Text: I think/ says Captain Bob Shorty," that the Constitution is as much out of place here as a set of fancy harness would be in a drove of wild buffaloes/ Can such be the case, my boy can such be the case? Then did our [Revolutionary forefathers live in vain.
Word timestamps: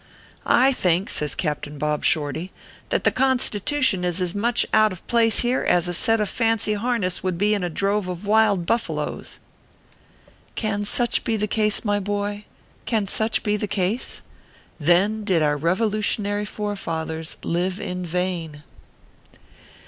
I 0.47 0.73
think/ 0.73 1.11
says 1.11 1.35
Captain 1.35 1.77
Bob 1.77 2.03
Shorty," 2.03 2.51
that 2.89 3.03
the 3.03 3.11
Constitution 3.11 4.03
is 4.03 4.19
as 4.19 4.33
much 4.33 4.65
out 4.73 4.91
of 4.91 5.05
place 5.05 5.41
here 5.41 5.61
as 5.61 5.87
a 5.87 5.93
set 5.93 6.19
of 6.19 6.27
fancy 6.27 6.73
harness 6.73 7.21
would 7.21 7.37
be 7.37 7.53
in 7.53 7.63
a 7.63 7.69
drove 7.69 8.07
of 8.07 8.25
wild 8.25 8.65
buffaloes/ 8.65 9.37
Can 10.55 10.85
such 10.85 11.23
be 11.23 11.37
the 11.37 11.45
case, 11.45 11.85
my 11.85 11.99
boy 11.99 12.45
can 12.87 13.05
such 13.05 13.43
be 13.43 13.57
the 13.57 13.67
case? 13.67 14.23
Then 14.79 15.23
did 15.23 15.43
our 15.43 15.55
[Revolutionary 15.55 16.45
forefathers 16.45 17.37
live 17.43 17.79
in 17.79 18.03
vain. 18.03 18.63